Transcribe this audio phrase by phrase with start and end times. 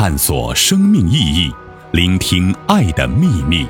[0.00, 1.52] 探索生命意义，
[1.92, 3.66] 聆听爱的秘密。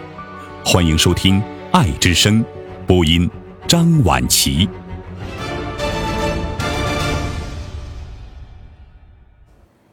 [0.64, 1.40] 欢迎收听
[1.72, 2.44] 《爱之声》，
[2.86, 3.28] 播音
[3.66, 4.68] 张婉琪。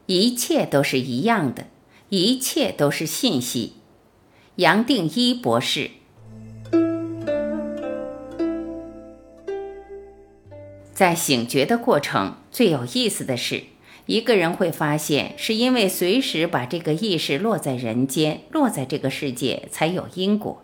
[0.06, 1.66] 一切都是一样的，
[2.10, 3.78] 一切都是信息。
[4.58, 5.90] 杨定一博士。
[10.94, 13.64] 在醒觉的过程，最有意思的是，
[14.08, 20.64] 一个人会发现，是因为随时把这个意识落在人间，落在这个世界，才有因果。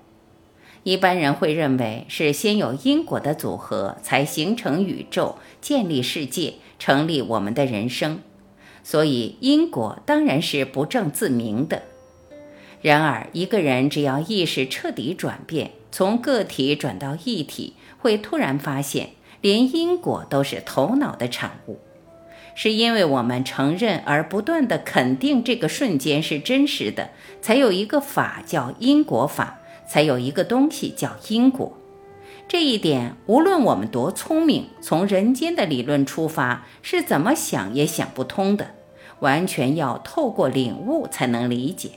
[0.84, 8.22] 一般人会认为是先有因果的组合，才形成宇宙，建立世界，成立我们的人生。
[8.82, 11.84] 所以因果当然是不证自明的。
[12.82, 19.10] 然而，一个人只要意识彻底转变，从个体转到一体，会突然发现。
[19.42, 21.78] 连因果都是头脑的产物，
[22.56, 27.10] 是因为我们承认而不断的肯定这个瞬间是真实的，
[27.42, 31.78] 才有一个法叫因果法，才有一个东西叫因果。
[32.48, 38.72] 这一点，无论我们多聪明，从人间的理论出发，是怎么想也想不通的，
[39.20, 41.92] 完全要透过领悟才能理解。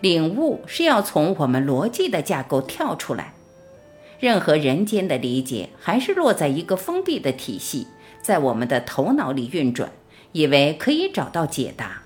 [0.00, 3.32] 领悟是要从我们逻辑的架构跳出来。
[4.20, 7.86] 任何人间的理解还是落在一个封闭的体系，
[8.26, 9.92] 在我们的头脑里运转，
[10.32, 12.02] 以为可以找到解答。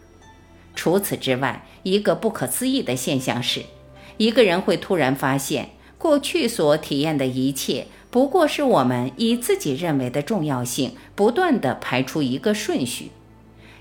[0.77, 3.63] 除此之外，一个不可思议的现象是，
[4.19, 13.11] 一个人会突然发现，过去所体验的一切，不过是我们以自己认为的重要性，不断地排出一个顺序。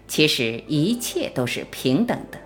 [0.08, 2.40] 其实一切都是平等的。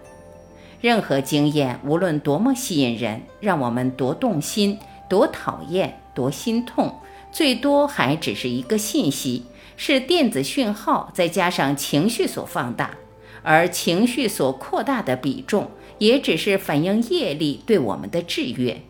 [0.81, 4.79] 任何经验，无论多么吸引人，让我们多动心。
[5.07, 6.95] 多讨厌，多心痛，
[7.31, 9.43] 最多还只是一个信息，
[9.75, 12.97] 是电子讯号再加上情绪所放大，
[13.41, 18.81] 而情绪所扩大的比重，也只是反映业力对我们的制约。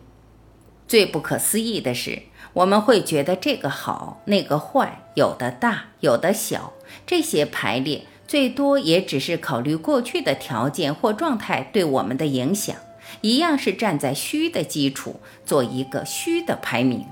[0.86, 2.22] 最不可思议的是，
[2.52, 6.74] 我们会觉得这个好，那个坏，有的大，有的小，
[7.06, 12.76] 这些排列最多也只是考虑过去的条件或状态对我们的影响。
[13.20, 17.06] 一样是站在虚的基础做一个虚的排名。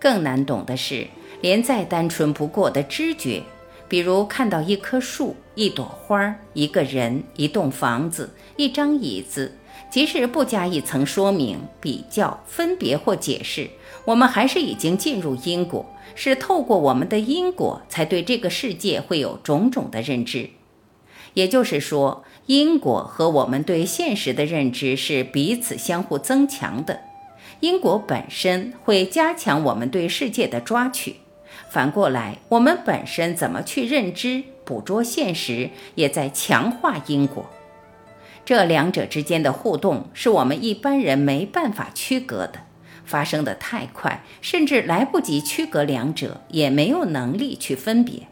[0.00, 1.06] 更难懂的是，
[1.40, 3.42] 连再单纯不过的知觉，
[3.88, 9.52] 比如看到一棵树、一朵花、一个人、一栋房子、一张椅子，
[9.90, 13.68] 即使不加一层说明、比较、分别或解释，
[14.04, 15.84] 我们还是已经进入因果，
[16.14, 20.50] 是透过我们的因果，才对这个世界会有种种的认知。
[21.34, 22.24] 也就是说。
[22.46, 27.00] 因果和我们对现实的认知是彼此相互增强的，
[27.60, 31.16] 因果本身会加强我们对世界的抓取，
[31.74, 37.50] 反过来，我们本身怎么去认知、捕捉现实，也在强化因果。
[38.44, 42.60] 这两者之间的互动是我们一般人没办法区隔的，
[43.04, 48.28] 发生的太快，甚至来不及区隔两者，也没有能力去分别。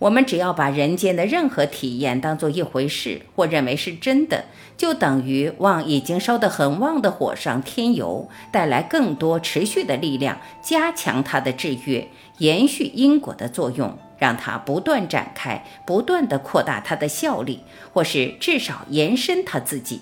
[0.00, 17.60] 我们只要把人间的任何体验当做一回事，或认为是真的，就等于往已经烧得很旺的火上添油，带来更多持续的力量，加强它的制约，延续因果的作用，让它不断展开，不断的扩大它的效力，
[17.92, 20.00] 或是至少延伸它自己。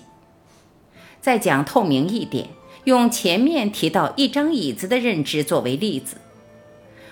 [1.19, 2.47] 再讲透明一点，
[2.85, 6.15] 用前面提到一张椅子的认知作为例子。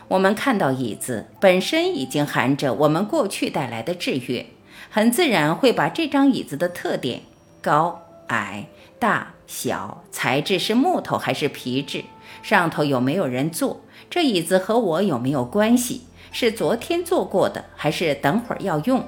[0.10, 4.46] 我们看到椅子本身已经含着我们过去带来的制约，
[4.90, 7.22] 很自然会把这张椅子的特点——
[7.62, 8.68] 高、矮、
[9.00, 12.06] 大小、材质是木头还是皮质，
[12.42, 19.04] 上头有没有人坐，这椅子和我有没有关系，是昨天坐过的还是等会儿要用，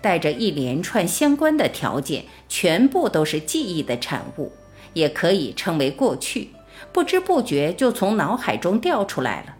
[0.00, 4.52] 带着一连串相关的条件，全部都是记忆的产物，
[4.92, 6.50] 也可以称为过去，
[6.92, 9.56] 不知不觉就从脑海中掉出来了。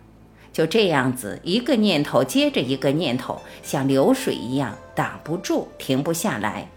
[0.59, 6.69] 就这样子，一个念头接着一个念头，像流水一样挡不住，停不下来。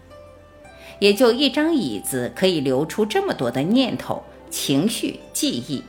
[1.00, 5.82] 也就一张椅子可以流出这么多的念头、情绪、记忆，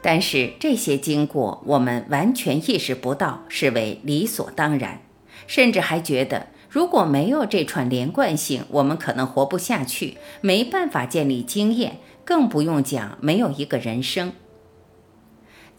[0.00, 5.02] 但是这些经过我们完全意识不到，视为理所当然，
[5.48, 14.32] 甚至还觉得如果没有这串连贯性，我们可能活不下去，没办法建立经验，更不用讲没有一个人生。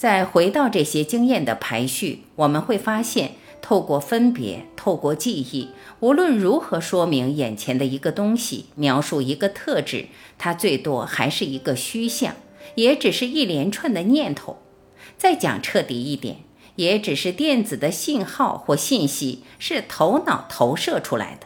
[0.01, 5.69] 再回到这些经验的排序，我们会发现，透过分别，透过记忆，
[5.99, 10.07] 无论如何说明眼前的一个东西，描述一个特质，
[10.39, 12.33] 它最多还是一个虚像，
[12.73, 14.57] 也只是一连串的念头。
[15.19, 16.37] 再讲彻底一点，
[16.77, 21.45] 也只是电子的信号或信息，是头脑投射出来的。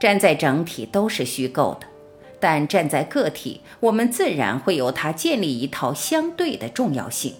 [0.00, 1.86] 站在整体都是虚构的，
[2.42, 7.34] 但站在个体，我们自然会由它建立一套相对的重要性。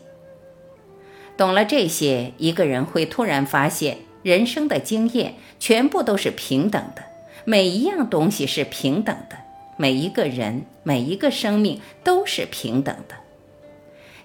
[1.37, 7.02] 懂了这些，一个人会突然发现，人生的经验全部都是平等的，
[7.44, 9.37] 每一样东西是平等的，
[9.76, 13.16] 每一个人、每一个生命都是平等的。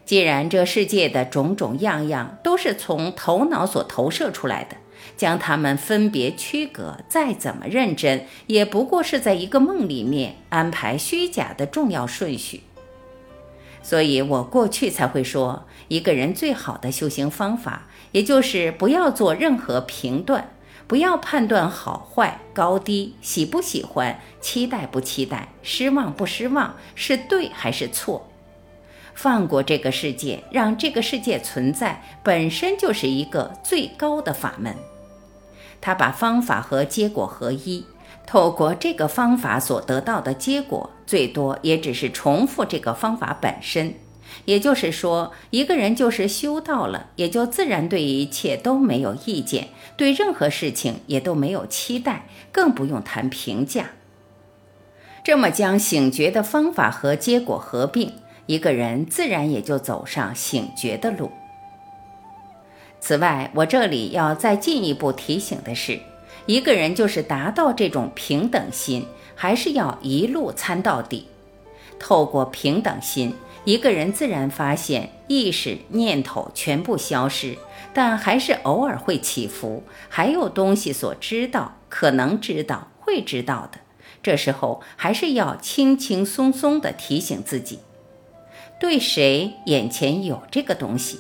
[0.08, 4.78] 既然这世界的种种样样都是从头脑所投射出来的，
[5.18, 12.62] 将它们分别区隔，再怎么认真，也不过是在一个梦里面安排虚假的重要顺序。
[13.84, 20.52] 所以我过去才会说，一个人最好的修行方法，也就是不要做任何评断，
[20.88, 28.30] 不要判断好坏、高低、喜不喜欢、期待不期待、失望不失望，是对还是错。
[29.18, 34.76] 放过这个世界，让这个世界存在，本身就是一个最高的法门。
[35.82, 37.84] 他把方法和结果合一。
[38.28, 43.96] 透过这个方法所得到的结果，最多也只是重复这个方法本身。
[44.46, 53.92] 也就是说，一个人就是修道了，也就自然对一切都没有意见，对任何事情也都没有期待，更不用谈评价。
[55.24, 58.14] 这么将醒觉的方法和结果合并，
[58.48, 61.30] 一个人自然也就走上醒觉的路。
[63.00, 66.00] 此外，我这里要再进一步提醒的是。
[66.48, 69.06] 一个人就是达到这种平等心，
[69.36, 71.28] 还是要一路参到底。
[72.00, 73.34] 透过平等心，
[73.66, 77.58] 一个人自然发现意识念头全部消失，
[77.94, 83.80] 但还是偶尔会起伏，还有东西所知道，可能知道，会知道的。
[84.24, 87.80] 这时候还是要轻轻松松地提醒自己：
[88.80, 91.20] 对谁眼前有这个东西，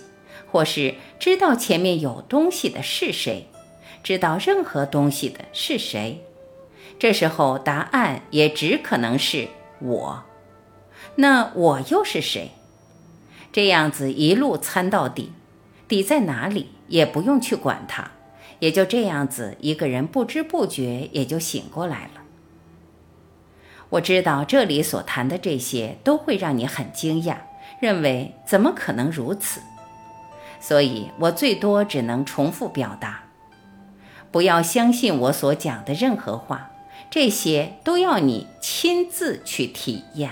[0.51, 3.47] 或是知道前面有东西的是谁。
[4.03, 6.23] 知道任何东西的是谁？
[6.97, 9.49] 这时候答案也只可能是
[9.79, 10.23] 我。
[11.15, 12.51] 那我又是谁？
[13.51, 15.31] 这样子一路参到底，
[15.87, 18.11] 底在哪里也不用去管它，
[18.59, 22.21] 也就这样子，一个人不知不觉也就醒过来了。
[23.89, 27.37] 我知道这里所谈的这些都会让你很惊讶，
[27.79, 29.61] 认为怎么可能如此？
[30.59, 33.23] 所以我最多只能重复表达。
[34.31, 36.71] 不要相信我所讲的任何话，
[37.09, 40.31] 这些都要你亲自去体验。